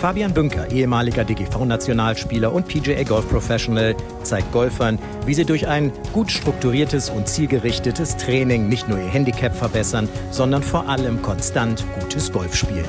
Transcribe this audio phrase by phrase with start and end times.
[0.00, 6.30] Fabian Bünker, ehemaliger DGV-Nationalspieler und PGA Golf Professional, zeigt Golfern, wie sie durch ein gut
[6.30, 12.54] strukturiertes und zielgerichtetes Training nicht nur ihr Handicap verbessern, sondern vor allem konstant gutes Golf
[12.54, 12.84] spielen.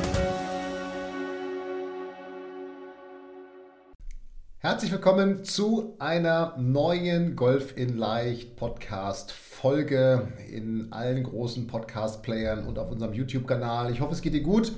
[4.60, 12.68] Herzlich willkommen zu einer neuen Golf in Leicht Podcast Folge in allen großen Podcast Playern
[12.68, 13.92] und auf unserem YouTube Kanal.
[13.92, 14.74] Ich hoffe, es geht dir gut.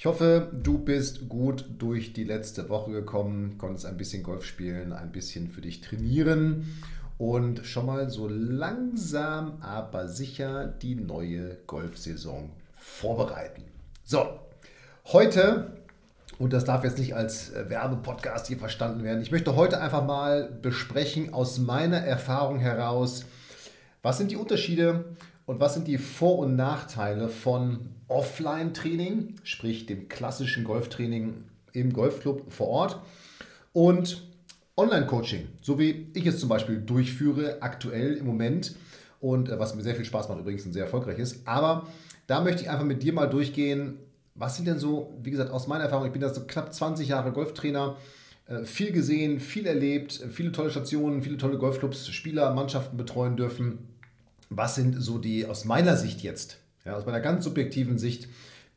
[0.00, 4.94] Ich hoffe, du bist gut durch die letzte Woche gekommen, konntest ein bisschen Golf spielen,
[4.94, 6.74] ein bisschen für dich trainieren
[7.18, 13.64] und schon mal so langsam, aber sicher die neue Golfsaison vorbereiten.
[14.02, 14.40] So,
[15.12, 15.76] heute
[16.38, 19.20] und das darf jetzt nicht als äh, Werbepodcast hier verstanden werden.
[19.20, 23.26] Ich möchte heute einfach mal besprechen aus meiner Erfahrung heraus,
[24.00, 25.04] was sind die Unterschiede
[25.50, 31.42] und was sind die Vor- und Nachteile von Offline-Training, sprich dem klassischen Golftraining
[31.72, 33.00] im Golfclub vor Ort
[33.72, 34.22] und
[34.76, 38.76] Online-Coaching, so wie ich es zum Beispiel durchführe aktuell im Moment
[39.18, 41.44] und äh, was mir sehr viel Spaß macht übrigens und sehr erfolgreich ist.
[41.48, 41.88] Aber
[42.28, 43.98] da möchte ich einfach mit dir mal durchgehen,
[44.36, 47.08] was sind denn so, wie gesagt, aus meiner Erfahrung, ich bin da so knapp 20
[47.08, 47.96] Jahre Golftrainer,
[48.46, 53.90] äh, viel gesehen, viel erlebt, viele tolle Stationen, viele tolle Golfclubs, Spieler, Mannschaften betreuen dürfen.
[54.50, 58.28] Was sind so die aus meiner Sicht jetzt, ja, aus meiner ganz subjektiven Sicht,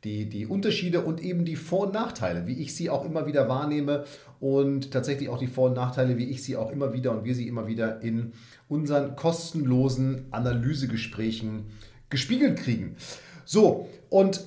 [0.04, 3.48] die, die Unterschiede und eben die Vor- und Nachteile, wie ich sie auch immer wieder
[3.48, 4.04] wahrnehme
[4.38, 7.34] und tatsächlich auch die Vor- und Nachteile, wie ich sie auch immer wieder und wir
[7.34, 8.32] sie immer wieder in
[8.68, 11.64] unseren kostenlosen Analysegesprächen
[12.10, 12.96] gespiegelt kriegen.
[13.44, 14.44] So, und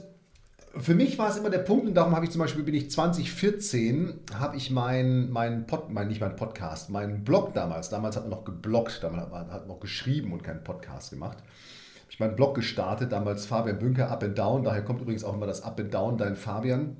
[0.81, 2.91] für mich war es immer der Punkt, und darum habe ich zum Beispiel, bin ich
[2.91, 8.23] 2014, habe ich meinen mein Pod, mein, nicht meinen Podcast, meinen Blog damals, damals hat
[8.23, 12.19] man noch gebloggt, damals hat man hat noch geschrieben und keinen Podcast gemacht, habe ich
[12.19, 15.63] meinen Blog gestartet, damals Fabian Bünker Up and Down, daher kommt übrigens auch immer das
[15.63, 16.97] Up and Down, dein Fabian,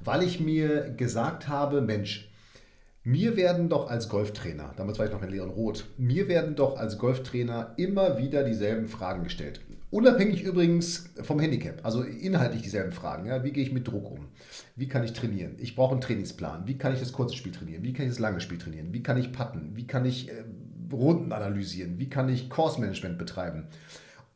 [0.00, 2.30] weil ich mir gesagt habe, Mensch,
[3.04, 6.76] mir werden doch als Golftrainer, damals war ich noch in Leon Roth, mir werden doch
[6.76, 9.60] als Golftrainer immer wieder dieselben Fragen gestellt.
[9.90, 13.26] Unabhängig übrigens vom Handicap, also inhaltlich dieselben Fragen.
[13.26, 13.42] Ja?
[13.42, 14.28] Wie gehe ich mit Druck um?
[14.76, 15.54] Wie kann ich trainieren?
[15.58, 16.66] Ich brauche einen Trainingsplan.
[16.66, 17.82] Wie kann ich das kurze Spiel trainieren?
[17.82, 18.92] Wie kann ich das lange Spiel trainieren?
[18.92, 19.72] Wie kann ich putten?
[19.74, 20.44] Wie kann ich äh,
[20.92, 21.98] Runden analysieren?
[21.98, 23.64] Wie kann ich Course Management betreiben?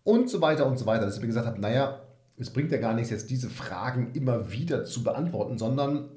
[0.04, 1.04] Und so weiter und so weiter.
[1.04, 2.00] Dass ich mir gesagt habe, naja,
[2.38, 6.08] es bringt ja gar nichts, jetzt diese Fragen immer wieder zu beantworten, sondern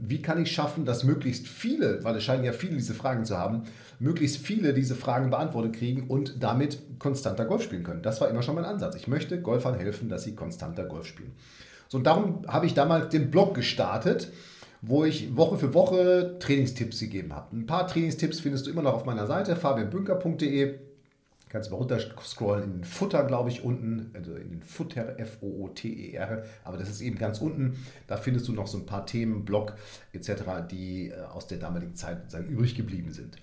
[0.00, 3.36] wie kann ich schaffen, dass möglichst viele, weil es scheinen ja viele diese Fragen zu
[3.36, 3.62] haben,
[3.98, 8.02] möglichst viele diese Fragen beantwortet kriegen und damit konstanter Golf spielen können.
[8.02, 8.94] Das war immer schon mein Ansatz.
[8.96, 11.32] Ich möchte Golfern helfen, dass sie konstanter Golf spielen.
[11.88, 14.32] So, und darum habe ich damals den Blog gestartet,
[14.82, 17.56] wo ich Woche für Woche Trainingstipps gegeben habe.
[17.56, 20.74] Ein paar Trainingstipps findest du immer noch auf meiner Seite, fabianbünker.de.
[21.56, 26.76] Kannst mal runterscrollen in den Futter, glaube ich, unten, also in den Futter, F-O-O-T-E-R, aber
[26.76, 27.78] das ist eben ganz unten.
[28.06, 29.74] Da findest du noch so ein paar Themen, Blog
[30.12, 30.32] etc.,
[30.70, 33.38] die äh, aus der damaligen Zeit sozusagen übrig geblieben sind.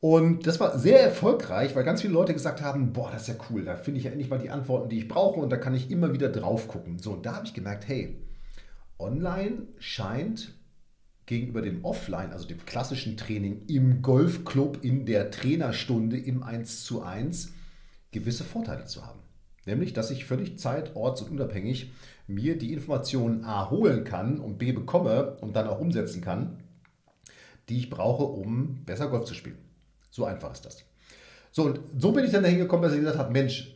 [0.00, 3.44] Und das war sehr erfolgreich, weil ganz viele Leute gesagt haben, boah, das ist ja
[3.50, 5.74] cool, da finde ich ja endlich mal die Antworten, die ich brauche und da kann
[5.74, 6.98] ich immer wieder drauf gucken.
[6.98, 8.24] So, und da habe ich gemerkt, hey,
[8.98, 10.54] online scheint
[11.26, 17.02] gegenüber dem Offline, also dem klassischen Training im Golfclub, in der Trainerstunde im 1 zu
[17.02, 17.52] 1,
[18.10, 19.20] gewisse Vorteile zu haben.
[19.64, 21.92] Nämlich, dass ich völlig zeit-, orts- und unabhängig
[22.26, 26.58] mir die Informationen A holen kann und B bekomme und dann auch umsetzen kann,
[27.68, 29.58] die ich brauche, um besser Golf zu spielen.
[30.10, 30.84] So einfach ist das.
[31.52, 33.71] So, und so bin ich dann dahin gekommen, dass ich gesagt habe, Mensch,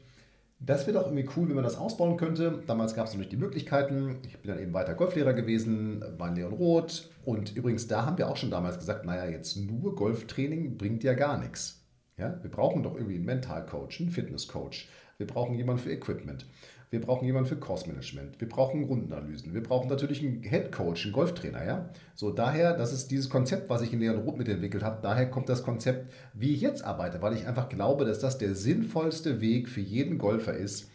[0.58, 2.62] das wäre doch irgendwie cool, wenn man das ausbauen könnte.
[2.66, 4.18] Damals gab es noch nicht die Möglichkeiten.
[4.26, 7.10] Ich bin dann eben weiter Golflehrer gewesen, war in Leon Roth.
[7.24, 11.14] Und übrigens, da haben wir auch schon damals gesagt, naja, jetzt nur Golftraining bringt ja
[11.14, 11.82] gar nichts.
[12.18, 14.88] Ja, wir brauchen doch irgendwie einen Mentalcoach, einen Fitnesscoach.
[15.18, 16.46] Wir brauchen jemanden für Equipment.
[16.90, 18.40] Wir brauchen jemanden für Kursmanagement.
[18.40, 19.52] Wir brauchen Rundenanalysen.
[19.52, 21.64] Wir brauchen natürlich einen Headcoach, einen Golftrainer.
[21.64, 21.88] Ja?
[22.14, 25.00] So daher, das ist dieses Konzept, was ich in Leon Roth mitentwickelt habe.
[25.02, 28.54] Daher kommt das Konzept, wie ich jetzt arbeite, weil ich einfach glaube, dass das der
[28.54, 30.88] sinnvollste Weg für jeden Golfer ist.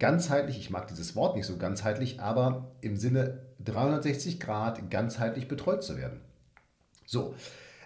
[0.00, 5.84] Ganzheitlich, ich mag dieses Wort nicht so ganzheitlich, aber im Sinne 360 Grad ganzheitlich betreut
[5.84, 6.20] zu werden.
[7.06, 7.36] So,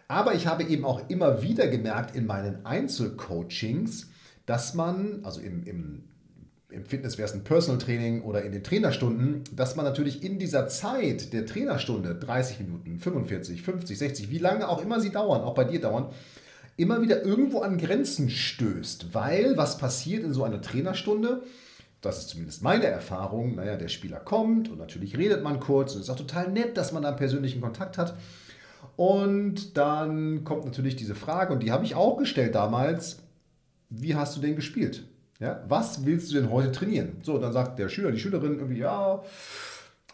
[0.09, 4.09] aber ich habe eben auch immer wieder gemerkt in meinen Einzelcoachings,
[4.47, 6.05] dass man, also im, im
[6.71, 10.39] im Fitness wäre es ein Personal Training oder in den Trainerstunden, dass man natürlich in
[10.39, 15.43] dieser Zeit der Trainerstunde, 30 Minuten, 45, 50, 60, wie lange auch immer sie dauern,
[15.43, 16.11] auch bei dir dauern,
[16.77, 19.15] immer wieder irgendwo an Grenzen stößt.
[19.15, 21.43] Weil was passiert in so einer Trainerstunde?
[22.03, 23.57] Das ist zumindest meine Erfahrung.
[23.57, 26.77] Naja, der Spieler kommt und natürlich redet man kurz und es ist auch total nett,
[26.77, 28.17] dass man da einen persönlichen Kontakt hat.
[28.95, 33.21] Und dann kommt natürlich diese Frage, und die habe ich auch gestellt damals:
[33.89, 35.05] Wie hast du denn gespielt?
[35.41, 37.19] Ja, was willst du denn heute trainieren?
[37.23, 39.23] So, dann sagt der Schüler, die Schülerin irgendwie, ja,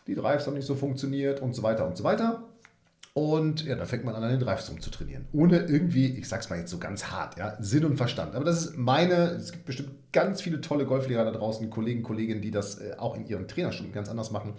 [0.06, 2.42] die Drives haben nicht so funktioniert und so weiter und so weiter.
[3.14, 5.26] Und ja, da fängt man an, an den Drives rum zu trainieren.
[5.32, 8.34] Ohne irgendwie, ich sag's mal jetzt so ganz hart, ja, Sinn und Verstand.
[8.34, 12.42] Aber das ist meine, es gibt bestimmt ganz viele tolle Golflehrer da draußen, Kollegen, Kolleginnen,
[12.42, 14.54] die das äh, auch in ihren Trainerstunden ganz anders machen.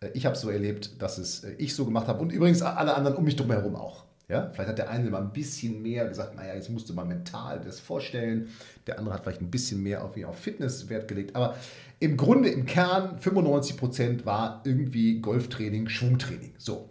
[0.00, 2.94] Äh, ich habe so erlebt, dass es äh, ich so gemacht habe und übrigens alle
[2.94, 4.04] anderen um mich drumherum auch.
[4.28, 7.04] Ja, vielleicht hat der eine mal ein bisschen mehr gesagt, naja, jetzt musst du mal
[7.04, 8.48] mental das vorstellen.
[8.86, 11.36] Der andere hat vielleicht ein bisschen mehr auf, auf Fitness Wert gelegt.
[11.36, 11.56] Aber
[12.00, 16.54] im Grunde, im Kern, 95% war irgendwie Golftraining, Schwungtraining.
[16.56, 16.88] So.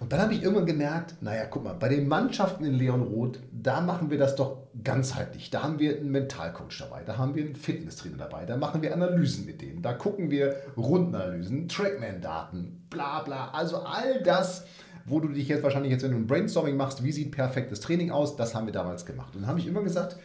[0.00, 3.38] Und dann habe ich irgendwann gemerkt, naja, guck mal, bei den Mannschaften in Leon Roth,
[3.52, 5.50] da machen wir das doch ganzheitlich.
[5.50, 8.94] Da haben wir einen Mentalcoach dabei, da haben wir einen Fitnesstrainer dabei, da machen wir
[8.94, 13.50] Analysen mit denen, da gucken wir Rundenanalysen, Trackman-Daten, bla bla.
[13.50, 14.64] Also all das,
[15.10, 18.10] wo du dich jetzt wahrscheinlich jetzt, wenn du ein Brainstorming machst, wie sieht perfektes Training
[18.10, 19.34] aus, das haben wir damals gemacht.
[19.34, 20.16] Und dann habe ich immer gesagt,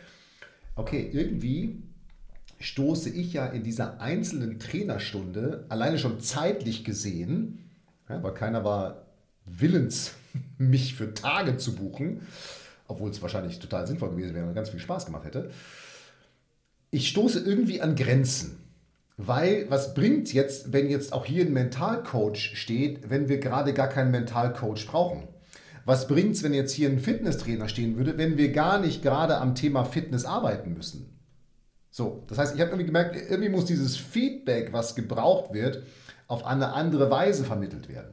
[0.75, 1.83] okay, irgendwie
[2.59, 7.69] stoße ich ja in dieser einzelnen Trainerstunde, alleine schon zeitlich gesehen,
[8.09, 9.05] ja, weil keiner war
[9.45, 10.13] willens,
[10.57, 12.21] mich für Tage zu buchen,
[12.87, 15.51] obwohl es wahrscheinlich total sinnvoll gewesen wäre und ganz viel Spaß gemacht hätte.
[16.91, 18.64] Ich stoße irgendwie an Grenzen.
[19.17, 23.87] Weil, was bringt jetzt, wenn jetzt auch hier ein Mentalcoach steht, wenn wir gerade gar
[23.87, 25.27] keinen Mentalcoach brauchen?
[25.85, 29.37] Was bringt es, wenn jetzt hier ein Fitnesstrainer stehen würde, wenn wir gar nicht gerade
[29.37, 31.17] am Thema Fitness arbeiten müssen?
[31.91, 35.83] So, das heißt, ich habe irgendwie gemerkt, irgendwie muss dieses Feedback, was gebraucht wird,
[36.27, 38.11] auf eine andere Weise vermittelt werden.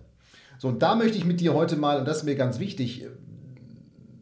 [0.59, 3.09] So, und da möchte ich mit dir heute mal, und das ist mir ganz wichtig,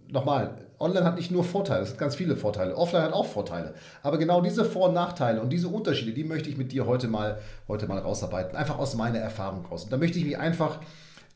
[0.08, 2.74] nochmal, Online hat nicht nur Vorteile, es hat ganz viele Vorteile.
[2.74, 3.74] Offline hat auch Vorteile.
[4.02, 7.06] Aber genau diese Vor- und Nachteile und diese Unterschiede, die möchte ich mit dir heute
[7.06, 7.38] mal,
[7.68, 8.56] heute mal rausarbeiten.
[8.56, 9.84] Einfach aus meiner Erfahrung raus.
[9.84, 10.80] Und da möchte ich mich einfach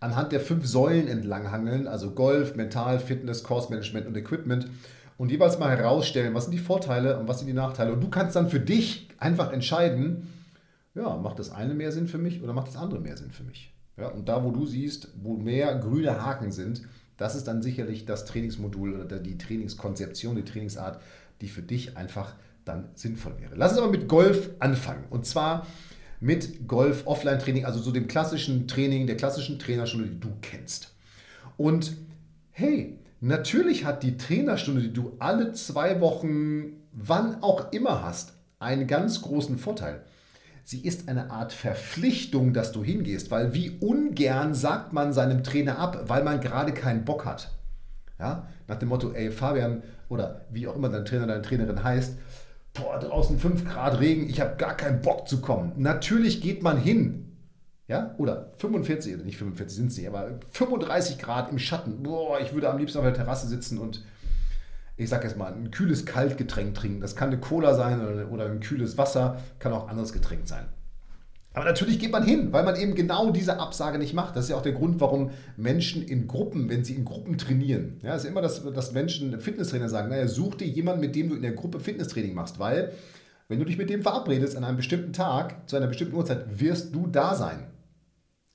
[0.01, 4.67] anhand der fünf Säulen entlanghangeln, also Golf, Mental, Fitness, Course Management und Equipment
[5.19, 7.93] und jeweils mal herausstellen, was sind die Vorteile und was sind die Nachteile.
[7.93, 10.29] Und du kannst dann für dich einfach entscheiden,
[10.95, 13.45] ja, macht das eine mehr Sinn für mich oder macht das andere mehr Sinn für
[13.45, 13.75] mich.
[13.97, 16.83] Ja, und da, wo du siehst, wo mehr grüne Haken sind,
[17.17, 21.01] das ist dann sicherlich das Trainingsmodul oder die Trainingskonzeption, die Trainingsart,
[21.41, 22.35] die für dich einfach
[22.65, 23.55] dann sinnvoll wäre.
[23.55, 25.05] Lass uns aber mit Golf anfangen.
[25.11, 25.67] Und zwar
[26.21, 30.95] mit Golf Offline Training, also so dem klassischen Training, der klassischen Trainerstunde, die du kennst.
[31.57, 31.97] Und
[32.51, 38.87] hey, natürlich hat die Trainerstunde, die du alle zwei Wochen, wann auch immer hast, einen
[38.87, 40.05] ganz großen Vorteil
[40.65, 45.79] sie ist eine Art Verpflichtung, dass du hingehst, weil wie ungern sagt man seinem Trainer
[45.79, 47.53] ab, weil man gerade keinen Bock hat.
[48.19, 48.49] Ja?
[48.67, 52.17] Nach dem Motto, ey Fabian oder wie auch immer dein Trainer, deine Trainerin heißt,
[52.73, 55.73] boah, draußen 5 Grad Regen, ich habe gar keinen Bock zu kommen.
[55.77, 57.21] Natürlich geht man hin.
[57.87, 62.03] Ja, oder 45, oder nicht 45 sind nicht, aber 35 Grad im Schatten.
[62.03, 64.03] Boah, ich würde am liebsten auf der Terrasse sitzen und
[64.97, 67.01] ich sag jetzt mal, ein kühles Kaltgetränk trinken.
[67.01, 68.01] Das kann eine Cola sein
[68.31, 70.67] oder, ein kühles Wasser, kann auch anderes Getränk sein.
[71.53, 74.35] Aber natürlich geht man hin, weil man eben genau diese Absage nicht macht.
[74.35, 78.01] Das ist ja auch der Grund, warum Menschen in Gruppen, wenn sie in Gruppen trainieren,
[78.03, 81.37] ja, ist immer, dass, dass Menschen, Fitnesstrainer sagen, naja, such dir jemanden, mit dem du
[81.37, 82.93] in der Gruppe Fitnesstraining machst, weil
[83.49, 86.93] wenn du dich mit dem verabredest an einem bestimmten Tag, zu einer bestimmten Uhrzeit, wirst
[86.95, 87.67] du da sein.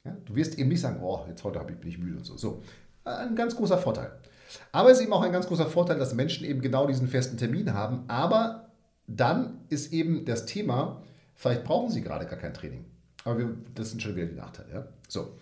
[0.04, 2.36] Ja, du wirst eben nicht sagen, oh, jetzt heute bin ich müde und so.
[2.36, 2.64] So,
[3.06, 4.12] ein ganz großer Vorteil.
[4.72, 7.38] Aber es ist eben auch ein ganz großer Vorteil, dass Menschen eben genau diesen festen
[7.38, 8.04] Termin haben.
[8.08, 8.70] Aber
[9.08, 11.02] dann ist eben das Thema,
[11.36, 12.86] vielleicht brauchen sie gerade gar kein Training.
[13.24, 14.74] Aber wir, das sind schon wieder die Nachteile.
[14.74, 14.88] Ja?
[15.08, 15.36] So.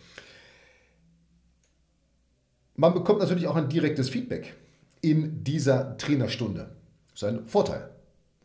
[2.75, 4.55] Man bekommt natürlich auch ein direktes Feedback
[5.01, 6.69] in dieser Trainerstunde.
[7.11, 7.89] Das ist ein Vorteil.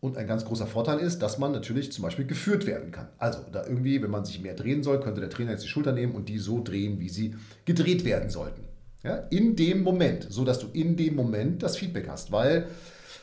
[0.01, 3.09] Und ein ganz großer Vorteil ist, dass man natürlich zum Beispiel geführt werden kann.
[3.19, 5.93] Also da irgendwie, wenn man sich mehr drehen soll, könnte der Trainer jetzt die Schulter
[5.93, 8.72] nehmen und die so drehen, wie sie gedreht werden sollten.
[9.03, 12.69] Ja, in dem Moment, so dass du in dem Moment das Feedback hast, weil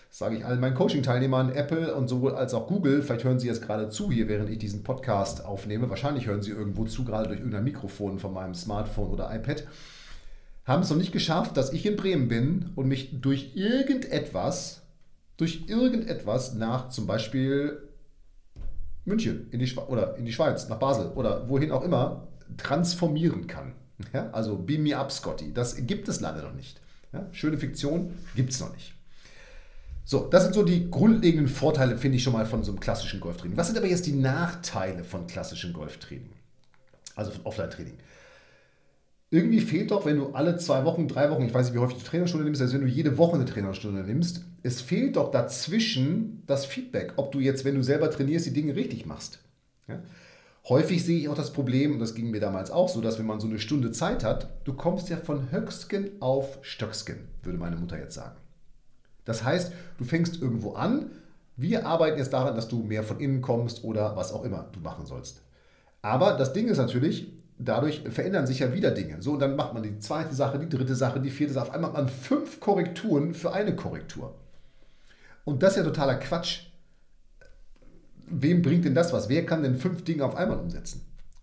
[0.09, 3.61] sage ich allen meinen Coaching-Teilnehmern, Apple und sowohl als auch Google, vielleicht hören Sie jetzt
[3.61, 7.39] gerade zu hier, während ich diesen Podcast aufnehme, wahrscheinlich hören Sie irgendwo zu, gerade durch
[7.39, 9.65] irgendein Mikrofon von meinem Smartphone oder iPad,
[10.65, 14.81] haben es noch nicht geschafft, dass ich in Bremen bin und mich durch irgendetwas,
[15.37, 17.87] durch irgendetwas nach zum Beispiel
[19.05, 23.73] München in die oder in die Schweiz, nach Basel oder wohin auch immer transformieren kann.
[24.13, 25.53] Ja, also Beam Me Up, Scotty.
[25.53, 26.79] Das gibt es leider noch nicht.
[27.11, 28.93] Ja, schöne Fiktion gibt es noch nicht.
[30.05, 33.19] So, das sind so die grundlegenden Vorteile, finde ich schon mal von so einem klassischen
[33.19, 33.57] Golftraining.
[33.57, 36.31] Was sind aber jetzt die Nachteile von klassischem Golftraining?
[37.15, 37.93] Also von Offline-Training.
[39.31, 41.97] irgendwie fehlt doch, wenn du alle zwei Wochen, drei Wochen, ich weiß nicht, wie häufig
[41.97, 46.41] du Trainerstunde nimmst, also wenn du jede Woche eine Trainerstunde nimmst, es fehlt doch dazwischen
[46.47, 49.39] das Feedback, ob du jetzt, wenn du selber trainierst, die Dinge richtig machst.
[49.87, 50.01] Ja?
[50.69, 53.25] Häufig sehe ich auch das Problem, und das ging mir damals auch so, dass wenn
[53.25, 57.75] man so eine Stunde Zeit hat, du kommst ja von Höcksken auf Stöcksken, würde meine
[57.75, 58.37] Mutter jetzt sagen.
[59.25, 61.09] Das heißt, du fängst irgendwo an,
[61.57, 64.79] wir arbeiten jetzt daran, dass du mehr von innen kommst oder was auch immer du
[64.79, 65.41] machen sollst.
[66.03, 69.21] Aber das Ding ist natürlich, dadurch verändern sich ja wieder Dinge.
[69.21, 71.67] So, und dann macht man die zweite Sache, die dritte Sache, die vierte Sache.
[71.67, 74.35] Auf einmal hat man fünf Korrekturen für eine Korrektur.
[75.45, 76.68] Und das ist ja totaler Quatsch.
[78.31, 79.29] Wem bringt denn das was?
[79.29, 81.01] Wer kann denn fünf Dinge auf einmal umsetzen?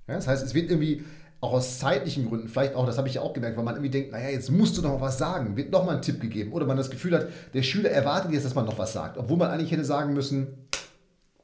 [0.09, 1.05] Ja, das heißt, es wird irgendwie
[1.41, 3.91] auch aus zeitlichen Gründen, vielleicht auch, das habe ich ja auch gemerkt, weil man irgendwie
[3.91, 6.53] denkt, naja, jetzt musst du noch was sagen, wird nochmal ein Tipp gegeben.
[6.53, 9.37] Oder man das Gefühl hat, der Schüler erwartet jetzt, dass man noch was sagt, obwohl
[9.37, 10.49] man eigentlich hätte sagen müssen,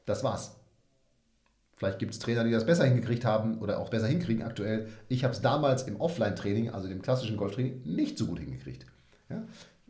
[0.05, 0.55] das war's.
[1.75, 4.87] Vielleicht gibt es Trainer, die das besser hingekriegt haben oder auch besser hinkriegen aktuell.
[5.09, 8.85] Ich habe es damals im Offline-Training, also dem klassischen Golftraining, nicht so gut hingekriegt.
[9.29, 9.43] Ja?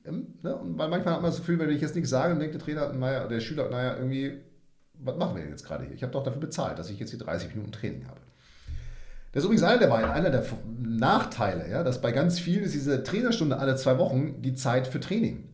[0.06, 0.56] Ähm, ne?
[0.56, 2.62] Und weil manchmal hat man das Gefühl, wenn ich jetzt nichts sage, dann denkt der
[2.62, 4.42] Trainer, naja, der Schüler, naja, irgendwie,
[5.00, 5.96] was machen wir denn jetzt gerade hier?
[5.96, 8.20] Ich habe doch dafür bezahlt, dass ich jetzt hier 30 Minuten Training habe.
[9.32, 10.46] Das ist übrigens einer der, einer der
[10.80, 15.00] Nachteile, ja, dass bei ganz vielen ist diese Trainerstunde alle zwei Wochen die Zeit für
[15.00, 15.50] Training.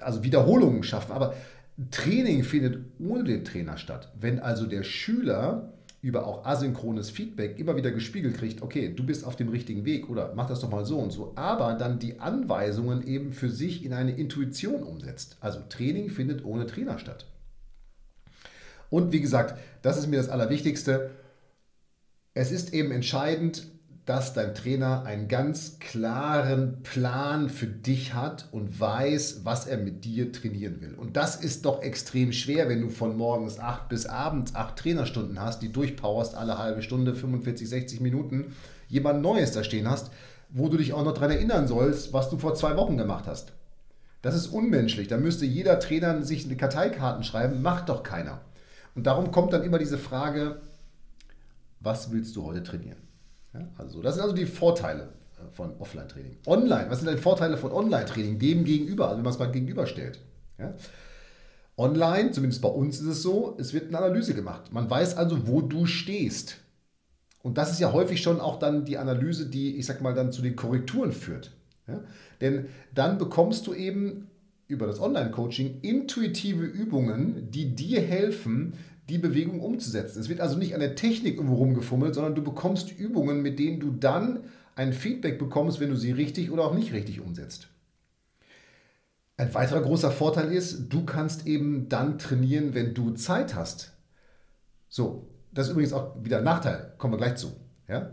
[0.00, 1.12] Also Wiederholungen schaffen.
[1.12, 1.34] Aber
[1.90, 4.12] Training findet ohne den Trainer statt.
[4.18, 9.24] Wenn also der Schüler über auch asynchrones Feedback immer wieder gespiegelt kriegt, okay, du bist
[9.24, 12.18] auf dem richtigen Weg oder mach das doch mal so und so, aber dann die
[12.18, 15.36] Anweisungen eben für sich in eine Intuition umsetzt.
[15.40, 17.26] Also Training findet ohne Trainer statt.
[18.92, 21.10] Und wie gesagt, das ist mir das Allerwichtigste
[22.34, 23.66] es ist eben entscheidend,
[24.06, 30.04] dass dein Trainer einen ganz klaren Plan für dich hat und weiß, was er mit
[30.04, 30.94] dir trainieren will.
[30.94, 35.38] Und das ist doch extrem schwer, wenn du von morgens 8 bis abends 8 Trainerstunden
[35.38, 38.56] hast, die durchpowerst alle halbe Stunde, 45, 60 Minuten,
[38.88, 40.10] jemand Neues da stehen hast,
[40.48, 43.52] wo du dich auch noch daran erinnern sollst, was du vor zwei Wochen gemacht hast.
[44.22, 45.06] Das ist unmenschlich.
[45.06, 48.40] Da müsste jeder Trainer sich eine Karteikarten schreiben, macht doch keiner.
[48.94, 50.60] Und darum kommt dann immer diese Frage,
[51.80, 52.98] was willst du heute trainieren?
[53.54, 56.38] Ja, also das sind also die Vorteile äh, von Offline-Training.
[56.46, 60.20] Online, was sind denn Vorteile von Online-Training dem gegenüber, also wenn man es mal gegenüberstellt?
[60.58, 60.74] Ja?
[61.76, 64.72] Online, zumindest bei uns ist es so, es wird eine Analyse gemacht.
[64.72, 66.58] Man weiß also, wo du stehst.
[67.42, 70.32] Und das ist ja häufig schon auch dann die Analyse, die, ich sag mal, dann
[70.32, 71.50] zu den Korrekturen führt.
[71.88, 72.00] Ja?
[72.40, 74.28] Denn dann bekommst du eben
[74.72, 78.74] über das Online-Coaching intuitive Übungen, die dir helfen,
[79.08, 80.20] die Bewegung umzusetzen.
[80.20, 83.78] Es wird also nicht an der Technik irgendwo rumgefummelt, sondern du bekommst Übungen, mit denen
[83.78, 87.68] du dann ein Feedback bekommst, wenn du sie richtig oder auch nicht richtig umsetzt.
[89.36, 93.92] Ein weiterer großer Vorteil ist, du kannst eben dann trainieren, wenn du Zeit hast.
[94.88, 97.52] So, das ist übrigens auch wieder ein Nachteil, kommen wir gleich zu.
[97.88, 98.10] Ja?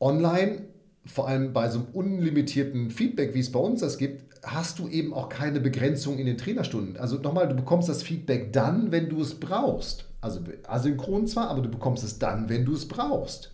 [0.00, 0.64] Online
[1.06, 4.88] vor allem bei so einem unlimitierten Feedback, wie es bei uns das gibt, hast du
[4.88, 6.96] eben auch keine Begrenzung in den Trainerstunden.
[6.96, 10.06] Also nochmal, du bekommst das Feedback dann, wenn du es brauchst.
[10.20, 13.52] Also asynchron zwar, aber du bekommst es dann, wenn du es brauchst.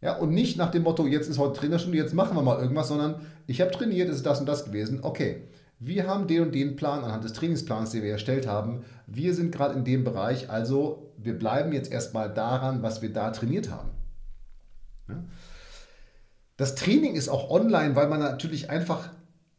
[0.00, 2.88] Ja, und nicht nach dem Motto, jetzt ist heute Trainerstunde, jetzt machen wir mal irgendwas,
[2.88, 5.00] sondern ich habe trainiert, ist das und das gewesen.
[5.02, 5.42] Okay,
[5.78, 8.84] wir haben den und den Plan anhand des Trainingsplans, den wir erstellt haben.
[9.06, 13.30] Wir sind gerade in dem Bereich, also wir bleiben jetzt erstmal daran, was wir da
[13.30, 13.90] trainiert haben.
[15.08, 15.24] Ja?
[16.56, 19.10] Das Training ist auch online, weil man natürlich einfach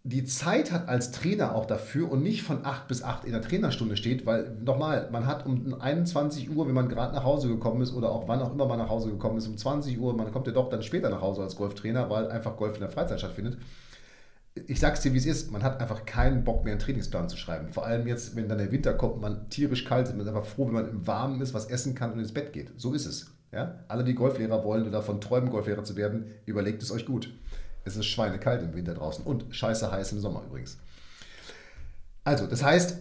[0.04, 3.42] die Zeit hat als Trainer auch dafür und nicht von 8 bis 8 in der
[3.42, 7.82] Trainerstunde steht, weil nochmal, man hat um 21 Uhr, wenn man gerade nach Hause gekommen
[7.82, 10.32] ist oder auch wann auch immer man nach Hause gekommen ist, um 20 Uhr, man
[10.32, 13.20] kommt ja doch dann später nach Hause als Golftrainer, weil einfach Golf in der Freizeit
[13.20, 13.58] stattfindet.
[14.66, 17.36] Ich sag's dir, wie es ist, man hat einfach keinen Bock mehr, einen Trainingsplan zu
[17.36, 17.68] schreiben.
[17.74, 20.46] Vor allem jetzt, wenn dann der Winter kommt man tierisch kalt ist, man ist einfach
[20.46, 22.72] froh, wenn man im Warmen ist, was essen kann und ins Bett geht.
[22.78, 23.37] So ist es.
[23.52, 23.80] Ja?
[23.88, 27.34] Alle, die Golflehrer wollen oder davon träumen, Golflehrer zu werden, überlegt es euch gut.
[27.86, 30.78] Es ist schweinekalt im Winter draußen und scheiße heiß im Sommer übrigens.
[32.24, 32.98] Also, das heißt,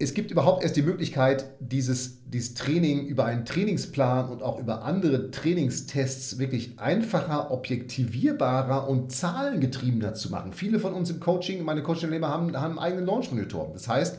[0.00, 4.84] es gibt überhaupt erst die Möglichkeit, dieses, dieses Training über einen Trainingsplan und auch über
[4.84, 10.52] andere Trainingstests wirklich einfacher, objektivierbarer und zahlengetriebener zu machen.
[10.52, 13.70] Viele von uns im Coaching, meine Coaching-Nehmer haben, haben einen eigenen Launch-Monitor.
[13.72, 14.18] Das heißt,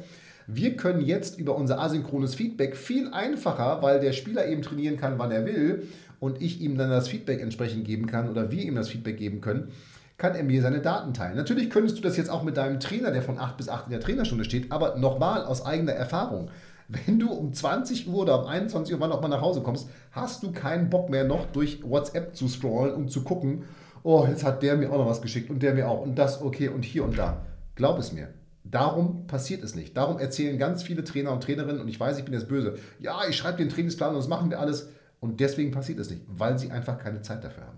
[0.51, 5.20] wir können jetzt über unser asynchrones Feedback viel einfacher, weil der Spieler eben trainieren kann,
[5.20, 5.88] wann er will
[6.20, 9.41] und ich ihm dann das Feedback entsprechend geben kann oder wir ihm das Feedback geben
[9.41, 9.72] können,
[10.18, 11.38] kann er mir seine Daten teilen.
[11.38, 13.91] Natürlich könntest du das jetzt auch mit deinem Trainer, der von 8 bis 8 in
[13.91, 16.50] der Trainerstunde steht, aber nochmal aus eigener Erfahrung.
[16.88, 19.88] Wenn du um 20 Uhr oder um 21 Uhr, wann auch mal nach Hause kommst,
[20.12, 23.65] hast du keinen Bock mehr noch durch WhatsApp zu scrollen und zu gucken,
[24.01, 26.41] oh, jetzt hat der mir auch noch was geschickt und der mir auch und das,
[26.41, 27.46] okay und hier und da.
[27.75, 28.29] Glaub es mir,
[28.71, 29.97] Darum passiert es nicht.
[29.97, 33.27] Darum erzählen ganz viele Trainer und Trainerinnen, und ich weiß, ich bin jetzt böse, ja,
[33.27, 34.89] ich schreibe den Trainingsplan und das machen wir alles.
[35.19, 37.77] Und deswegen passiert es nicht, weil sie einfach keine Zeit dafür haben.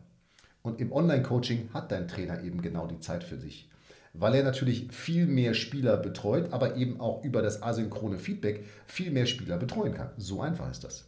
[0.61, 3.69] Und im Online-Coaching hat dein Trainer eben genau die Zeit für sich.
[4.13, 9.11] Weil er natürlich viel mehr Spieler betreut, aber eben auch über das asynchrone Feedback viel
[9.11, 10.11] mehr Spieler betreuen kann.
[10.17, 11.05] So einfach ist das.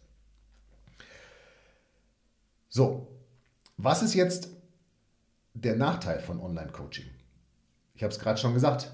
[2.69, 3.07] So,
[3.77, 4.49] was ist jetzt
[5.53, 7.05] der Nachteil von Online-Coaching?
[7.95, 8.89] Ich habe es gerade schon gesagt.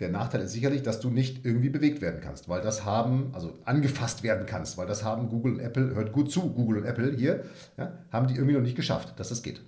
[0.00, 3.52] Der Nachteil ist sicherlich, dass du nicht irgendwie bewegt werden kannst, weil das haben, also
[3.64, 7.12] angefasst werden kannst, weil das haben Google und Apple, hört gut zu, Google und Apple
[7.16, 7.44] hier,
[7.76, 9.60] ja, haben die irgendwie noch nicht geschafft, dass das geht.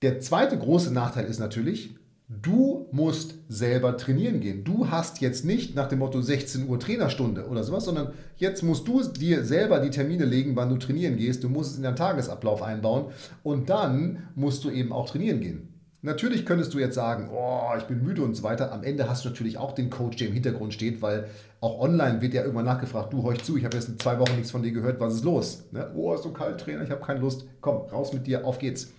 [0.00, 1.94] Der zweite große Nachteil ist natürlich,
[2.30, 4.64] du musst selber trainieren gehen.
[4.64, 8.88] Du hast jetzt nicht nach dem Motto 16 Uhr Trainerstunde oder sowas, sondern jetzt musst
[8.88, 11.44] du dir selber die Termine legen, wann du trainieren gehst.
[11.44, 15.69] Du musst es in deinen Tagesablauf einbauen und dann musst du eben auch trainieren gehen.
[16.02, 18.72] Natürlich könntest du jetzt sagen, oh, ich bin müde und so weiter.
[18.72, 21.28] Am Ende hast du natürlich auch den Coach, der im Hintergrund steht, weil
[21.60, 24.34] auch online wird ja irgendwann nachgefragt, du horch zu, ich habe jetzt in zwei Wochen
[24.36, 25.64] nichts von dir gehört, was ist los?
[25.72, 25.90] Ne?
[25.94, 27.44] Oh, ist so kalt, Trainer, ich habe keine Lust.
[27.60, 28.92] Komm, raus mit dir, auf geht's.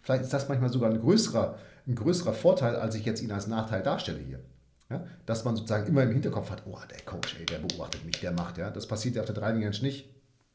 [0.00, 3.48] Vielleicht ist das manchmal sogar ein größerer, ein größerer Vorteil, als ich jetzt ihn als
[3.48, 4.40] Nachteil darstelle hier.
[4.88, 5.04] Ja?
[5.26, 8.32] Dass man sozusagen immer im Hinterkopf hat, oh, der Coach, ey, der beobachtet mich, der
[8.32, 8.56] macht.
[8.56, 8.70] Ja?
[8.70, 10.08] Das passiert ja auf der Driving Range nicht.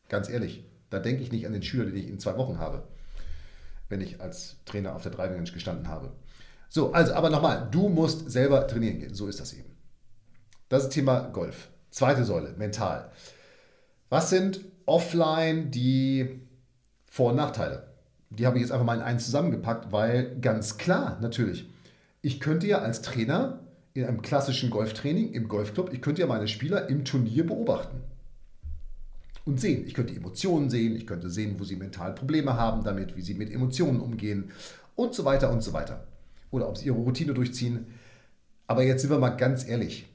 [0.09, 2.87] Ganz ehrlich, da denke ich nicht an den Schüler, den ich in zwei Wochen habe
[3.91, 6.11] wenn ich als Trainer auf der Driving Range gestanden habe.
[6.69, 9.13] So, also aber nochmal, du musst selber trainieren gehen.
[9.13, 9.69] So ist das eben.
[10.69, 11.67] Das ist Thema Golf.
[11.89, 13.11] Zweite Säule, mental.
[14.09, 16.41] Was sind offline die
[17.05, 17.91] Vor- und Nachteile?
[18.29, 21.69] Die habe ich jetzt einfach mal in einen zusammengepackt, weil ganz klar, natürlich,
[22.21, 23.59] ich könnte ja als Trainer
[23.93, 28.01] in einem klassischen Golftraining im Golfclub, ich könnte ja meine Spieler im Turnier beobachten
[29.51, 29.85] und sehen.
[29.85, 33.33] Ich könnte Emotionen sehen, ich könnte sehen, wo sie mental Probleme haben damit, wie sie
[33.33, 34.51] mit Emotionen umgehen
[34.95, 36.07] und so weiter und so weiter.
[36.51, 37.87] Oder ob sie ihre Routine durchziehen.
[38.67, 40.07] Aber jetzt sind wir mal ganz ehrlich.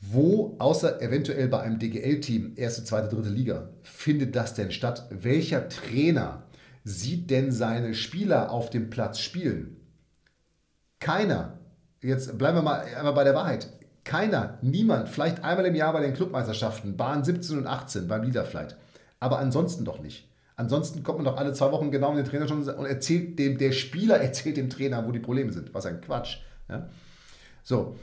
[0.00, 5.06] Wo, außer eventuell bei einem DGL-Team, erste, zweite, dritte Liga, findet das denn statt?
[5.10, 6.44] Welcher Trainer
[6.84, 9.76] sieht denn seine Spieler auf dem Platz spielen?
[10.98, 11.58] Keiner.
[12.02, 13.68] Jetzt bleiben wir mal einmal bei der Wahrheit.
[14.10, 18.76] Keiner, niemand, vielleicht einmal im Jahr bei den Clubmeisterschaften, Bahn 17 und 18 beim Leaderflight.
[19.20, 20.28] Aber ansonsten doch nicht.
[20.56, 23.56] Ansonsten kommt man doch alle zwei Wochen genau in den Trainer schon und erzählt dem,
[23.56, 25.72] der Spieler erzählt dem Trainer, wo die Probleme sind.
[25.74, 26.38] Was ein Quatsch.
[26.68, 26.88] Ja?
[27.62, 27.98] So,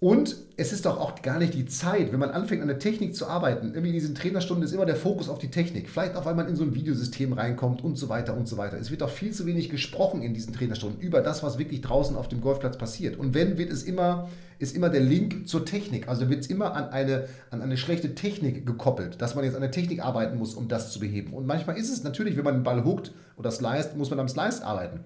[0.00, 3.14] und es ist doch auch gar nicht die Zeit, wenn man anfängt an der Technik
[3.14, 3.68] zu arbeiten.
[3.68, 5.88] Irgendwie in diesen Trainerstunden ist immer der Fokus auf die Technik.
[5.88, 8.76] Vielleicht auch, weil man in so ein Videosystem reinkommt und so weiter und so weiter.
[8.76, 12.16] Es wird doch viel zu wenig gesprochen in diesen Trainerstunden über das, was wirklich draußen
[12.16, 13.16] auf dem Golfplatz passiert.
[13.16, 14.28] Und wenn, wird es immer,
[14.58, 16.08] ist immer der Link zur Technik.
[16.08, 19.62] Also wird es immer an eine, an eine schlechte Technik gekoppelt, dass man jetzt an
[19.62, 21.32] der Technik arbeiten muss, um das zu beheben.
[21.32, 24.28] Und manchmal ist es natürlich, wenn man den Ball hookt oder sliced, muss man am
[24.28, 25.00] Slice arbeiten.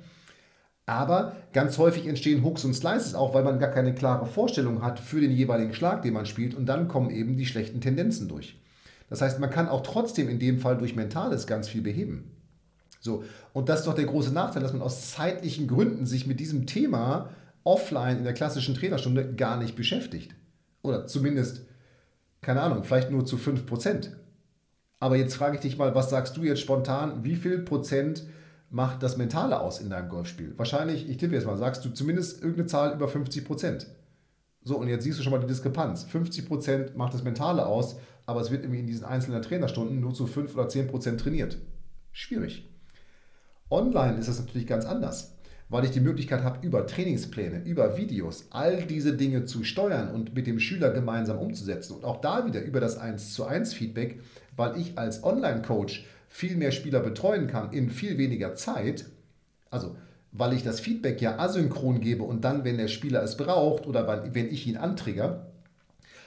[0.89, 4.99] Aber ganz häufig entstehen Hooks und Slices auch, weil man gar keine klare Vorstellung hat
[4.99, 6.55] für den jeweiligen Schlag, den man spielt.
[6.55, 8.59] Und dann kommen eben die schlechten Tendenzen durch.
[9.11, 12.31] Das heißt, man kann auch trotzdem in dem Fall durch Mentales ganz viel beheben.
[13.01, 13.23] So,
[13.53, 16.67] und das ist doch der große Nachteil, dass man aus zeitlichen Gründen sich mit diesem
[16.67, 17.29] Thema
[17.65, 20.35] offline in der klassischen Trainerstunde gar nicht beschäftigt.
[20.81, 21.67] Oder zumindest,
[22.41, 24.13] keine Ahnung, vielleicht nur zu 5%.
[25.01, 28.25] Aber jetzt frage ich dich mal, was sagst du jetzt spontan, wie viel Prozent
[28.71, 30.55] macht das Mentale aus in deinem Golfspiel?
[30.57, 33.87] Wahrscheinlich, ich tippe jetzt mal, sagst du zumindest irgendeine Zahl über 50 Prozent.
[34.63, 36.05] So, und jetzt siehst du schon mal die Diskrepanz.
[36.05, 40.13] 50 Prozent macht das Mentale aus, aber es wird irgendwie in diesen einzelnen Trainerstunden nur
[40.13, 41.57] zu 5 oder 10 Prozent trainiert.
[42.13, 42.69] Schwierig.
[43.71, 48.47] Online ist das natürlich ganz anders, weil ich die Möglichkeit habe, über Trainingspläne, über Videos
[48.51, 51.95] all diese Dinge zu steuern und mit dem Schüler gemeinsam umzusetzen.
[51.95, 54.21] Und auch da wieder über das 1 zu 1 Feedback,
[54.57, 59.07] weil ich als Online-Coach viel mehr Spieler betreuen kann in viel weniger Zeit,
[59.71, 59.97] also
[60.31, 64.33] weil ich das Feedback ja asynchron gebe und dann, wenn der Spieler es braucht oder
[64.35, 65.47] wenn ich ihn antrigger,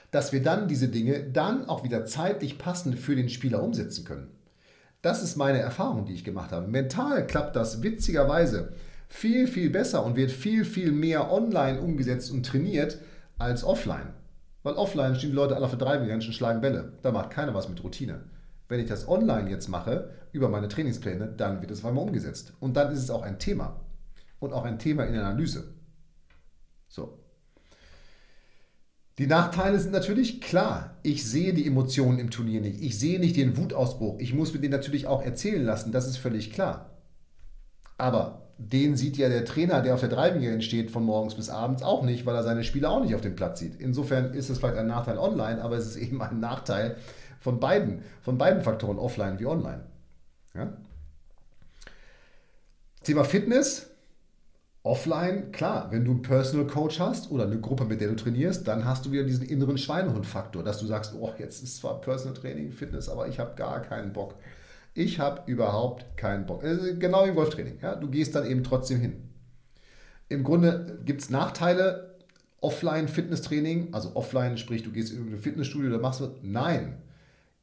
[0.09, 4.27] dass wir dann diese Dinge dann auch wieder zeitlich passend für den Spieler umsetzen können.
[5.01, 6.67] Das ist meine Erfahrung, die ich gemacht habe.
[6.67, 8.73] Mental klappt das witzigerweise
[9.07, 12.99] viel, viel besser und wird viel, viel mehr online umgesetzt und trainiert
[13.37, 14.13] als offline.
[14.63, 16.93] Weil offline stehen die Leute alle auf der Driving und schlagen Bälle.
[17.01, 18.21] Da macht keiner was mit Routine.
[18.71, 22.53] Wenn ich das online jetzt mache, über meine Trainingspläne, dann wird es auf einmal umgesetzt.
[22.61, 23.81] Und dann ist es auch ein Thema.
[24.39, 25.73] Und auch ein Thema in der Analyse.
[26.87, 27.19] So.
[29.17, 30.95] Die Nachteile sind natürlich klar.
[31.03, 32.81] Ich sehe die Emotionen im Turnier nicht.
[32.81, 34.19] Ich sehe nicht den Wutausbruch.
[34.19, 35.91] Ich muss mir den natürlich auch erzählen lassen.
[35.91, 36.91] Das ist völlig klar.
[37.97, 41.83] Aber den sieht ja der Trainer, der auf der Driving steht, von morgens bis abends
[41.83, 43.75] auch nicht, weil er seine Spieler auch nicht auf dem Platz sieht.
[43.81, 46.95] Insofern ist es vielleicht ein Nachteil online, aber es ist eben ein Nachteil,
[47.41, 49.83] von beiden, von beiden Faktoren, offline wie online.
[50.53, 50.77] Ja?
[53.03, 53.89] Thema Fitness,
[54.83, 58.67] offline, klar, wenn du einen Personal Coach hast oder eine Gruppe, mit der du trainierst,
[58.67, 62.37] dann hast du wieder diesen inneren Schweinehund-Faktor, dass du sagst, oh, jetzt ist zwar Personal
[62.37, 64.35] Training, Fitness, aber ich habe gar keinen Bock.
[64.93, 66.63] Ich habe überhaupt keinen Bock.
[66.63, 67.79] Äh, genau wie Golftraining.
[67.81, 67.95] Ja?
[67.95, 69.29] Du gehst dann eben trotzdem hin.
[70.29, 72.11] Im Grunde gibt es Nachteile.
[72.59, 76.29] Offline-Fitnesstraining, also offline, sprich, du gehst in irgendein Fitnessstudio oder machst was.
[76.43, 77.01] Nein.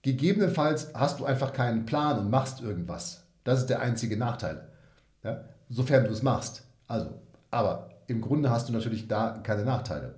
[0.02, 3.24] Gegebenenfalls hast du einfach keinen Plan und machst irgendwas.
[3.44, 4.68] Das ist der einzige Nachteil.
[5.24, 5.44] Ja?
[5.68, 6.64] Sofern du es machst.
[6.86, 10.14] Also, aber im Grunde hast du natürlich da keine Nachteile.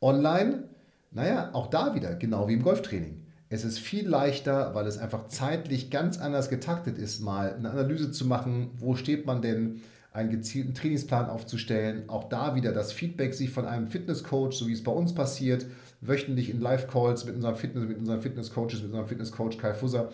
[0.00, 0.64] Online,
[1.10, 3.26] naja, auch da wieder, genau wie im Golftraining.
[3.48, 8.10] Es ist viel leichter, weil es einfach zeitlich ganz anders getaktet ist, mal eine Analyse
[8.10, 12.08] zu machen, wo steht man denn, einen gezielten Trainingsplan aufzustellen.
[12.08, 15.66] Auch da wieder das Feedback sich von einem Fitnesscoach, so wie es bei uns passiert,
[16.00, 20.10] wöchentlich in Live-Calls mit unserem Fitness, mit unseren Fitnesscoaches, mit unserem Fitnesscoach Kai Fusser,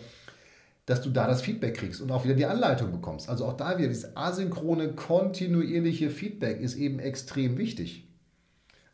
[0.85, 3.29] dass du da das Feedback kriegst und auch wieder die Anleitung bekommst.
[3.29, 8.07] Also auch da wieder dieses asynchrone, kontinuierliche Feedback ist eben extrem wichtig.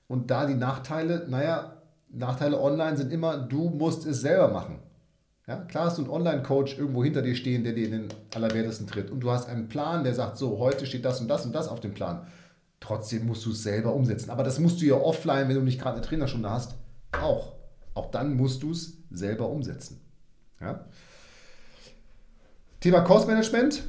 [0.07, 4.79] Und da die Nachteile, naja, Nachteile online sind immer, du musst es selber machen.
[5.47, 8.88] Ja, klar hast du einen Online-Coach irgendwo hinter dir stehen, der dir in den Allerwertesten
[8.88, 9.12] tritt.
[9.12, 11.67] Und du hast einen Plan, der sagt, so, heute steht das und das und das
[11.67, 12.25] auf dem Plan.
[12.79, 14.31] Trotzdem musst du es selber umsetzen.
[14.31, 16.75] Aber das musst du ja offline, wenn du nicht gerade eine Trainerstunde hast,
[17.12, 17.53] auch.
[17.93, 20.01] Auch dann musst du es selber umsetzen.
[20.60, 20.86] Ja?
[22.79, 23.84] Thema Cost Management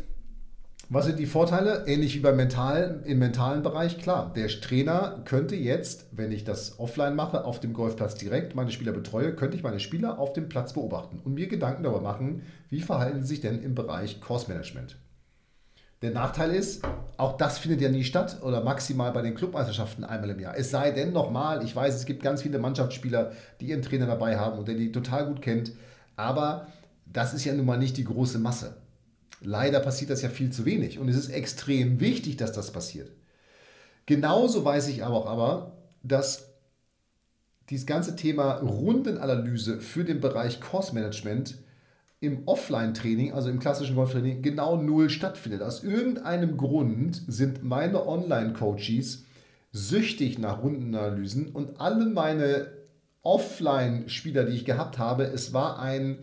[0.89, 1.85] was sind die Vorteile?
[1.87, 4.33] Ähnlich wie beim mentalen, im mentalen Bereich, klar.
[4.37, 8.93] Der Trainer könnte jetzt, wenn ich das offline mache, auf dem Golfplatz direkt meine Spieler
[8.93, 12.81] betreue, könnte ich meine Spieler auf dem Platz beobachten und mir Gedanken darüber machen, wie
[12.81, 14.97] verhalten sie sich denn im Bereich Course Management.
[16.03, 16.85] Der Nachteil ist,
[17.17, 20.57] auch das findet ja nie statt oder maximal bei den Clubmeisterschaften einmal im Jahr.
[20.57, 24.39] Es sei denn nochmal, ich weiß, es gibt ganz viele Mannschaftsspieler, die ihren Trainer dabei
[24.39, 25.73] haben und der die total gut kennt,
[26.15, 26.69] aber
[27.07, 28.77] das ist ja nun mal nicht die große Masse.
[29.47, 33.13] Leider passiert das ja viel zu wenig und es ist extrem wichtig, dass das passiert.
[34.05, 36.49] Genauso weiß ich aber auch aber, dass
[37.71, 41.59] dieses ganze Thema Rundenanalyse für den Bereich Course Management
[42.19, 45.63] im Offline-Training, also im klassischen Golftraining, genau null stattfindet.
[45.63, 49.27] Aus irgendeinem Grund sind meine Online-Coaches
[49.71, 52.73] süchtig nach Rundenanalysen und alle meine
[53.23, 56.19] Offline-Spieler, die ich gehabt habe, es war ein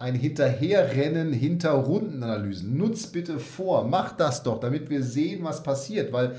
[0.00, 2.74] ein Hinterherrennen hinter Rundenanalysen.
[2.76, 6.36] Nutz bitte vor, mach das doch, damit wir sehen, was passiert, weil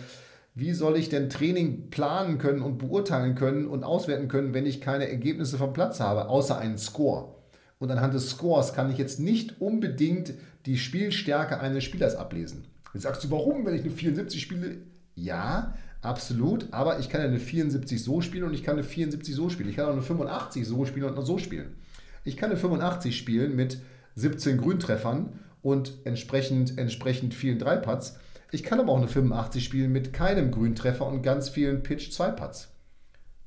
[0.55, 4.81] wie soll ich denn Training planen können und beurteilen können und auswerten können, wenn ich
[4.81, 7.35] keine Ergebnisse vom Platz habe, außer einen Score?
[7.77, 10.33] Und anhand des Scores kann ich jetzt nicht unbedingt
[10.65, 12.65] die Spielstärke eines Spielers ablesen.
[12.95, 14.77] Jetzt sagst du, warum, wenn ich eine 74 spiele?
[15.13, 19.49] Ja, absolut, aber ich kann eine 74 so spielen und ich kann eine 74 so
[19.49, 19.69] spielen.
[19.69, 21.75] Ich kann auch eine 85 so spielen und noch so spielen.
[22.23, 23.81] Ich kann eine 85 spielen mit
[24.15, 28.17] 17 Grüntreffern und entsprechend, entsprechend vielen Dreiputts.
[28.51, 32.31] Ich kann aber auch eine 85 spielen mit keinem Grüntreffer und ganz vielen Pitch 2
[32.31, 32.69] Putts.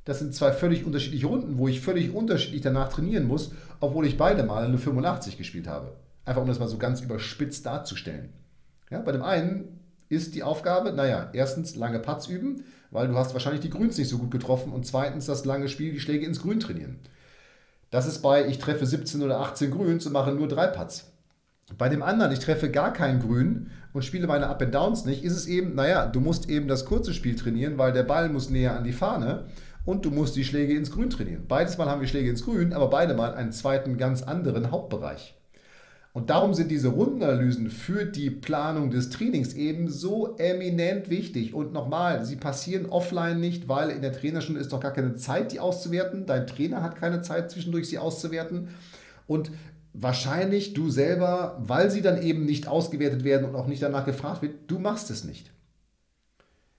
[0.05, 4.19] Das sind zwei völlig unterschiedliche Runden, wo ich völlig unterschiedlich danach trainieren muss, obwohl ich
[4.19, 5.97] beide mal eine 85 gespielt habe.
[6.27, 8.31] Einfach um das mal so ganz überspitzt darzustellen.
[8.91, 13.33] Ja, bei dem einen ist die Aufgabe, naja, erstens lange Putts üben, weil du hast
[13.33, 16.43] wahrscheinlich die Grüns nicht so gut getroffen und zweitens das lange Spiel, die Schläge ins
[16.43, 16.99] Grün trainieren.
[17.95, 21.13] Das ist bei, ich treffe 17 oder 18 Grüns und mache nur drei Putts.
[21.79, 25.23] Bei dem anderen, ich treffe gar kein Grün und spiele meine Up and Downs nicht,
[25.23, 28.51] ist es eben, naja, du musst eben das kurze Spiel trainieren, weil der Ball muss
[28.51, 29.45] näher an die Fahne
[29.85, 31.47] und du musst die Schläge ins Grün trainieren.
[31.47, 35.37] Beides Mal haben wir Schläge ins Grün, aber beide Mal einen zweiten, ganz anderen Hauptbereich.
[36.15, 41.55] Und darum sind diese Rundenanalysen für die Planung des Trainings eben so eminent wichtig.
[41.55, 45.51] Und nochmal, sie passieren offline nicht, weil in der Trainerstunde ist doch gar keine Zeit,
[45.51, 46.25] die auszuwerten.
[46.25, 48.69] Dein Trainer hat keine Zeit zwischendurch, sie auszuwerten.
[49.27, 49.51] Und
[49.93, 54.41] wahrscheinlich du selber, weil sie dann eben nicht ausgewertet werden und auch nicht danach gefragt
[54.41, 55.51] wird, du machst es nicht.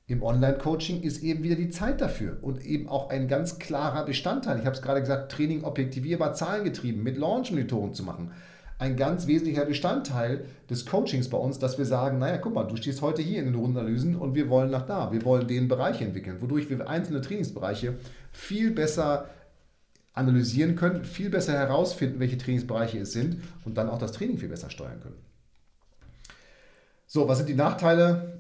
[0.08, 4.60] Im Online-Coaching ist eben wieder die Zeit dafür und eben auch ein ganz klarer Bestandteil.
[4.60, 8.32] Ich habe es gerade gesagt, Training objektivierbar, zahlengetrieben, mit Launch-Monitoren zu machen
[8.78, 12.76] ein ganz wesentlicher Bestandteil des Coachings bei uns, dass wir sagen, naja, guck mal, du
[12.76, 15.12] stehst heute hier in den Rundenanalysen und wir wollen nach da.
[15.12, 17.96] Wir wollen den Bereich entwickeln, wodurch wir einzelne Trainingsbereiche
[18.32, 19.30] viel besser
[20.14, 24.50] analysieren können, viel besser herausfinden, welche Trainingsbereiche es sind und dann auch das Training viel
[24.50, 25.18] besser steuern können.
[27.08, 28.40] So, was sind die Nachteile?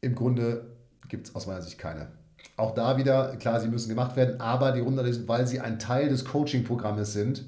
[0.00, 0.66] Im Grunde
[1.08, 2.08] gibt es aus meiner Sicht keine.
[2.56, 6.08] Auch da wieder, klar, sie müssen gemacht werden, aber die Rundenanalysen, weil sie ein Teil
[6.08, 7.44] des Coaching-Programmes sind,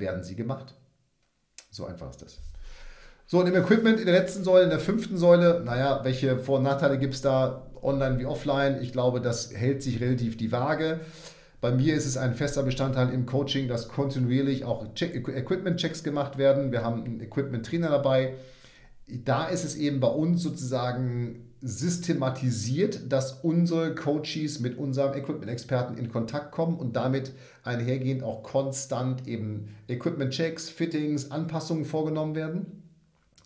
[0.00, 0.74] werden sie gemacht.
[1.70, 2.38] So einfach ist das.
[3.26, 6.58] So, und im Equipment in der letzten Säule, in der fünften Säule, naja, welche Vor-
[6.58, 8.80] und Nachteile gibt es da, online wie offline?
[8.80, 11.00] Ich glaube, das hält sich relativ die Waage.
[11.60, 16.70] Bei mir ist es ein fester Bestandteil im Coaching, dass kontinuierlich auch Equipment-Checks gemacht werden.
[16.70, 18.34] Wir haben einen Equipment-Trainer dabei.
[19.08, 26.10] Da ist es eben bei uns sozusagen systematisiert, dass unsere Coaches mit unserem Equipment-Experten in
[26.10, 27.32] Kontakt kommen und damit
[27.64, 32.82] einhergehend auch konstant eben Equipment-Checks, Fittings, Anpassungen vorgenommen werden,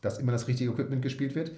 [0.02, 1.52] dass immer das richtige Equipment gespielt wird.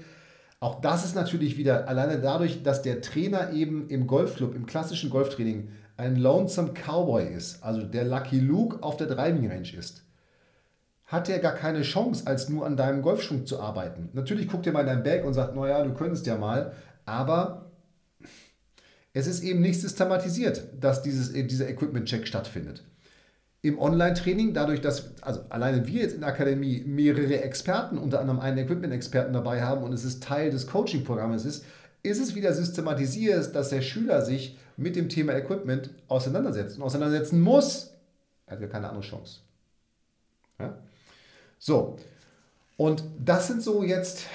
[0.60, 5.10] Auch das ist natürlich wieder alleine dadurch, dass der Trainer eben im Golfclub, im klassischen
[5.10, 10.04] Golftraining ein Lonesome Cowboy ist, also der Lucky Luke auf der Driving Range ist,
[11.12, 14.08] hat er gar keine Chance, als nur an deinem Golfschwung zu arbeiten.
[14.14, 16.72] Natürlich guckt er mal in dein Bag und sagt, naja, du könntest ja mal,
[17.04, 17.70] aber
[19.12, 22.82] es ist eben nicht systematisiert, dass dieses, dieser Equipment-Check stattfindet.
[23.60, 28.40] Im Online-Training, dadurch, dass also alleine wir jetzt in der Akademie mehrere Experten, unter anderem
[28.40, 31.66] einen Equipment-Experten dabei haben und es ist Teil des Coaching-Programmes ist,
[32.02, 37.42] ist es wieder systematisiert, dass der Schüler sich mit dem Thema Equipment auseinandersetzt und auseinandersetzen
[37.42, 37.92] muss.
[38.46, 39.40] Er hat ja keine andere Chance.
[40.58, 40.78] Ja?
[41.64, 41.96] So,
[42.76, 44.26] und das sind so jetzt,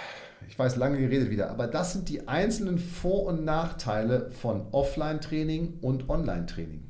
[0.47, 5.79] ich weiß, lange geredet wieder, aber das sind die einzelnen Vor- und Nachteile von Offline-Training
[5.81, 6.89] und Online-Training.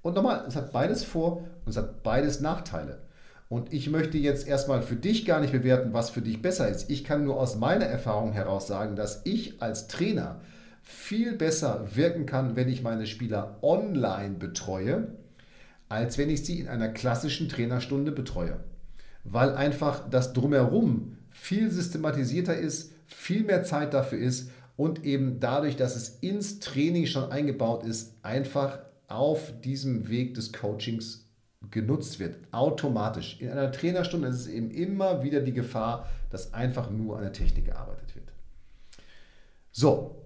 [0.00, 3.02] Und nochmal, es hat beides Vor- und es hat beides Nachteile.
[3.50, 6.88] Und ich möchte jetzt erstmal für dich gar nicht bewerten, was für dich besser ist.
[6.88, 10.40] Ich kann nur aus meiner Erfahrung heraus sagen, dass ich als Trainer
[10.82, 15.08] viel besser wirken kann, wenn ich meine Spieler online betreue,
[15.90, 18.58] als wenn ich sie in einer klassischen Trainerstunde betreue.
[19.28, 25.76] Weil einfach das drumherum viel systematisierter ist, viel mehr Zeit dafür ist und eben dadurch,
[25.76, 31.24] dass es ins Training schon eingebaut ist, einfach auf diesem Weg des Coachings
[31.70, 33.40] genutzt wird, automatisch.
[33.40, 37.32] In einer Trainerstunde ist es eben immer wieder die Gefahr, dass einfach nur an der
[37.32, 38.32] Technik gearbeitet wird.
[39.72, 40.22] So,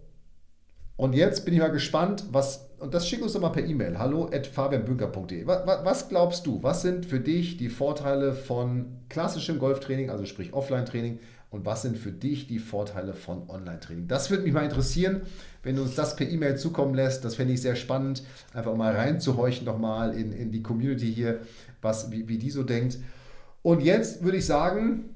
[0.97, 3.99] und jetzt bin ich mal gespannt, was, und das schick uns doch mal per E-Mail,
[3.99, 5.47] hallo at fabianbünker.de.
[5.47, 11.19] Was, glaubst du, was sind für dich die Vorteile von klassischem Golftraining, also sprich Offline-Training,
[11.51, 14.07] und was sind für dich die Vorteile von Online-Training?
[14.07, 15.23] Das würde mich mal interessieren,
[15.63, 17.25] wenn du uns das per E-Mail zukommen lässt.
[17.25, 18.23] Das fände ich sehr spannend,
[18.55, 21.41] einfach mal reinzuhorchen nochmal in, in die Community hier,
[21.83, 22.99] was, wie, wie die so denkt.
[23.63, 25.15] Und jetzt würde ich sagen,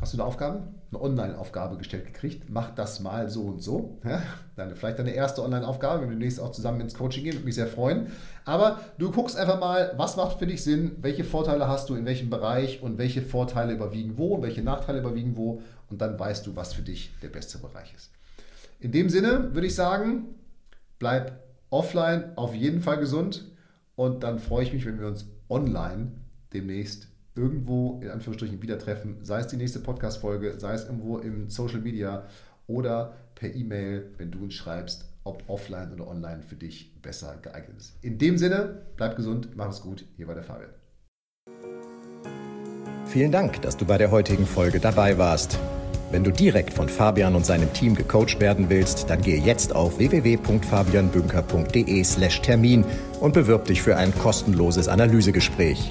[0.00, 0.62] hast du eine Aufgabe?
[0.92, 2.50] Eine Online-Aufgabe gestellt gekriegt.
[2.50, 3.98] Mach das mal so und so.
[4.04, 4.22] Ja?
[4.56, 7.54] Deine, vielleicht deine erste Online-Aufgabe, wenn wir demnächst auch zusammen ins Coaching gehen, würde mich
[7.54, 8.08] sehr freuen.
[8.44, 12.04] Aber du guckst einfach mal, was macht für dich Sinn, welche Vorteile hast du in
[12.04, 15.62] welchem Bereich und welche Vorteile überwiegen wo und welche Nachteile überwiegen wo.
[15.88, 18.10] Und dann weißt du, was für dich der beste Bereich ist.
[18.78, 20.34] In dem Sinne würde ich sagen,
[20.98, 23.44] bleib offline auf jeden Fall gesund
[23.96, 26.12] und dann freue ich mich, wenn wir uns online
[26.52, 31.48] demnächst irgendwo in Anführungsstrichen wieder treffen, sei es die nächste Podcast-Folge, sei es irgendwo im
[31.48, 32.26] Social Media
[32.66, 37.78] oder per E-Mail, wenn du uns schreibst, ob offline oder online für dich besser geeignet
[37.78, 37.94] ist.
[38.02, 40.04] In dem Sinne, bleib gesund, mach es gut.
[40.16, 40.70] Hier war der Fabian.
[43.06, 45.58] Vielen Dank, dass du bei der heutigen Folge dabei warst.
[46.10, 49.96] Wenn du direkt von Fabian und seinem Team gecoacht werden willst, dann gehe jetzt auf
[49.98, 52.84] www.fabianbünker.de/termin
[53.20, 55.90] und bewirb dich für ein kostenloses Analysegespräch.